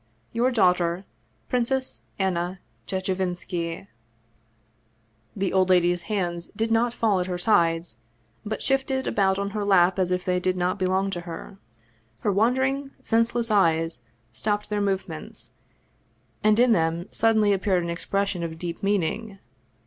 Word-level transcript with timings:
"Your 0.33 0.49
daughter," 0.49 1.05
PRINCESS 1.49 2.01
ANNA 2.17 2.59
CHECHEVINSKI." 2.87 3.85
The 5.35 5.53
old 5.53 5.69
lady's 5.69 6.01
hands 6.09 6.47
did 6.55 6.71
not 6.71 6.91
fall 6.91 7.19
at 7.19 7.27
her 7.27 7.37
sides, 7.37 7.99
but 8.43 8.63
shifted 8.63 9.05
about 9.05 9.37
on 9.37 9.51
her 9.51 9.63
lap 9.63 9.99
as 9.99 10.09
if 10.09 10.25
they 10.25 10.39
did 10.39 10.57
not 10.57 10.79
belong 10.79 11.11
to 11.11 11.21
her. 11.21 11.59
Her 12.21 12.31
wandering, 12.31 12.89
senseless 13.03 13.51
eyes 13.51 14.03
stopped 14.33 14.71
their 14.71 14.81
movements, 14.81 15.51
and 16.43 16.59
in 16.59 16.71
them 16.71 17.07
suddenly 17.11 17.53
appeared 17.53 17.83
an 17.83 17.91
expression 17.91 18.41
of 18.41 18.57
deep 18.57 18.81
meaning. 18.81 19.37